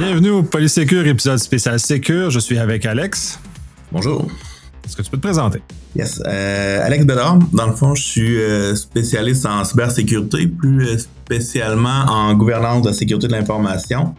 [0.00, 2.30] Bienvenue au Polysécure, épisode spécial Sécure.
[2.30, 3.38] Je suis avec Alex.
[3.92, 4.26] Bonjour.
[4.82, 5.60] Est-ce que tu peux te présenter?
[5.94, 6.22] Yes.
[6.26, 12.06] Euh, Alex Bédard, dans le fond, je suis euh, spécialiste en cybersécurité, plus euh, spécialement
[12.08, 14.14] en gouvernance de la sécurité de l'information.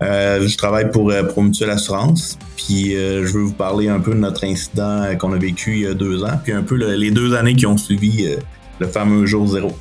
[0.00, 5.06] je travaille pour Promutuel Assurance, puis je veux vous parler un peu de notre incident
[5.16, 7.66] qu'on a vécu il y a deux ans, puis un peu les deux années qui
[7.66, 8.34] ont suivi
[8.80, 9.78] le fameux jour zéro.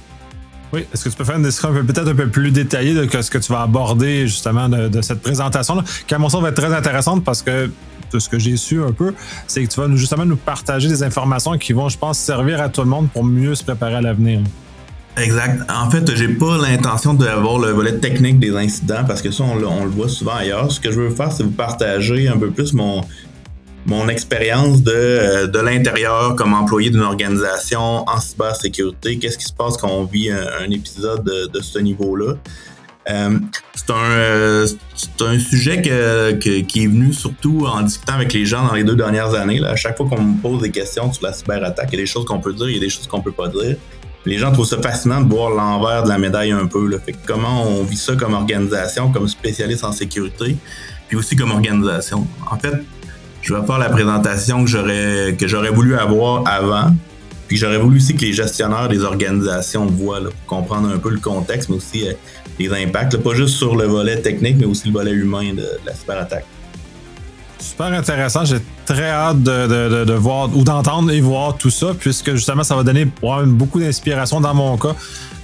[0.74, 3.30] Oui, est-ce que tu peux faire une description peut-être un peu plus détaillée de ce
[3.30, 6.74] que tu vas aborder justement de, cette présentation-là, qui à mon sens va être très
[6.74, 7.70] intéressante parce que
[8.12, 9.14] de ce que j'ai su un peu,
[9.46, 12.70] c'est que tu vas justement nous partager des informations qui vont, je pense, servir à
[12.70, 14.42] tout le monde pour mieux se préparer à l'avenir.
[15.16, 15.62] Exact.
[15.70, 19.56] En fait, j'ai pas l'intention d'avoir le volet technique des incidents parce que ça, on,
[19.56, 20.72] le voit souvent ailleurs.
[20.72, 23.04] Ce que je veux faire, c'est vous partager un peu plus mon,
[23.86, 29.18] mon expérience de, euh, de l'intérieur comme employé d'une organisation en cybersécurité.
[29.18, 32.36] Qu'est-ce qui se passe quand on vit un, épisode de, ce niveau-là?
[33.10, 33.38] Euh,
[33.76, 34.68] c'est un, euh,
[35.20, 36.32] un sujet que,
[36.62, 39.60] qui est venu surtout en discutant avec les gens dans les deux dernières années.
[39.60, 39.72] Là.
[39.72, 42.10] À chaque fois qu'on me pose des questions sur la cyberattaque, il y a des
[42.10, 43.76] choses qu'on peut dire, il y a des choses qu'on peut pas dire.
[44.26, 46.88] Les gens trouvent ça fascinant de voir l'envers de la médaille un peu.
[46.88, 46.98] Là.
[46.98, 50.56] Fait comment on vit ça comme organisation, comme spécialiste en sécurité,
[51.10, 52.26] puis aussi comme organisation.
[52.50, 52.74] En fait,
[53.44, 56.96] je vais faire la présentation que j'aurais que j'aurais voulu avoir avant.
[57.48, 61.20] Puis j'aurais voulu aussi que les gestionnaires des organisations voient, pour comprendre un peu le
[61.20, 62.14] contexte, mais aussi euh,
[62.58, 65.94] les impacts, pas juste sur le volet technique, mais aussi le volet humain de, la
[65.94, 66.46] cyberattaque.
[67.64, 68.44] Super intéressant.
[68.44, 72.76] J'ai très hâte de, de, voir ou d'entendre et voir tout ça, puisque justement, ça
[72.76, 73.08] va donner
[73.46, 74.96] beaucoup d'inspiration dans mon cas,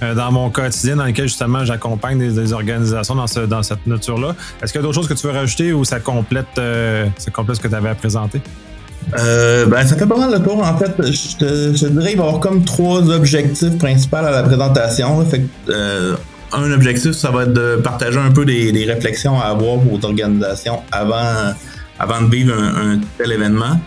[0.02, 4.34] euh, dans mon quotidien, dans lequel justement j'accompagne des, organisations dans, dans cette nature-là.
[4.62, 7.30] Est-ce qu'il y a d'autres choses que tu veux rajouter ou ça complète, euh, ça
[7.30, 8.42] complète ce que tu avais à présenter?
[9.18, 10.62] Euh, ben, ça fait pas mal le tour.
[10.62, 14.42] En fait, je te, dirais qu'il va y avoir comme trois objectifs principaux à la
[14.42, 15.24] présentation.
[16.52, 20.06] Un objectif, ça va être de partager un peu des, réflexions à avoir pour vos
[20.06, 21.54] organisations avant
[22.00, 23.78] avant de vivre un, tel événement.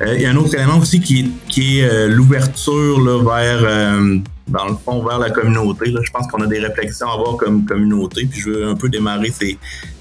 [0.00, 4.18] Euh, il y a un autre élément aussi qui, qui est euh, l'ouverture vers, euh,
[4.46, 5.92] dans le fond, vers la communauté.
[6.00, 8.88] Je pense qu'on a des réflexions à avoir comme communauté, puis je veux un peu
[8.88, 9.58] démarrer ces,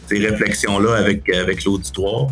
[0.07, 2.27] ces réflexions-là avec, avec l'auditoire.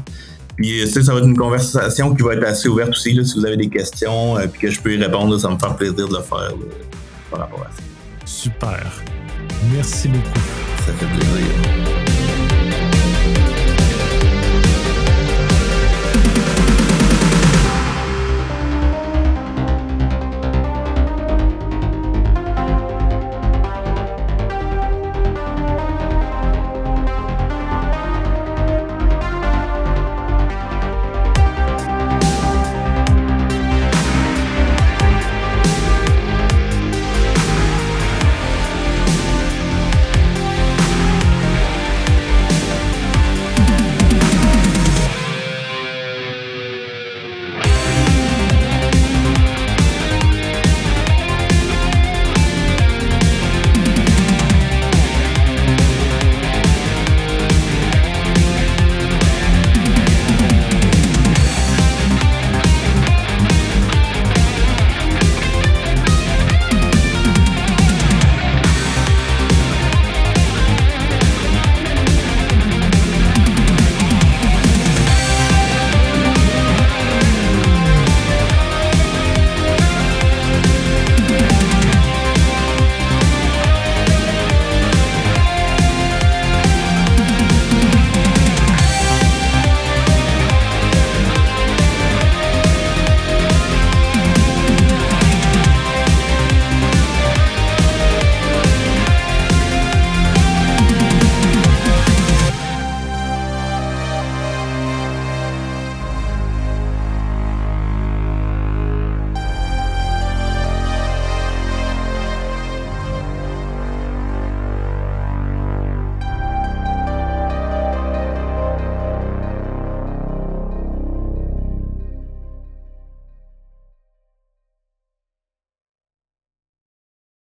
[0.55, 3.13] Puis ça, ça va être une conversation qui va être assez ouverte aussi.
[3.13, 5.75] Là, si vous avez des questions, puis que je peux y répondre, ça me fait
[5.75, 6.53] plaisir de le faire
[7.31, 7.81] par rapport à ça.
[8.25, 8.85] Super.
[9.73, 10.39] Merci beaucoup.
[10.85, 12.03] Ça fait plaisir.